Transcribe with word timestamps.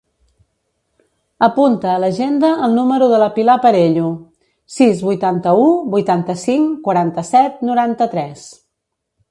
Apunta 1.47 1.91
a 1.95 1.97
l'agenda 2.03 2.49
el 2.69 2.73
número 2.79 3.09
de 3.11 3.19
la 3.25 3.27
Pilar 3.37 3.59
Perello: 3.67 4.09
sis, 4.79 5.05
vuitanta-u, 5.11 5.69
vuitanta-cinc, 5.97 6.69
quaranta-set, 6.89 7.63
noranta-tres. 7.73 8.51